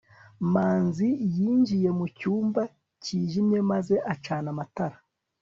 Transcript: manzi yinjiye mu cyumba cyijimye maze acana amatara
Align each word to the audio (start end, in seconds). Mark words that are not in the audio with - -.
manzi 0.53 1.09
yinjiye 1.35 1.89
mu 1.97 2.05
cyumba 2.17 2.61
cyijimye 3.03 3.59
maze 3.71 3.95
acana 4.13 4.47
amatara 4.53 4.97